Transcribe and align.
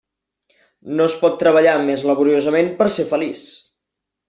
No 0.99 1.05
es 1.09 1.17
pot 1.25 1.35
treballar 1.43 1.75
més 1.89 2.07
laboriosament 2.11 2.73
per 2.81 2.89
a 2.89 2.95
ser 2.99 3.07
feliç. 3.15 3.45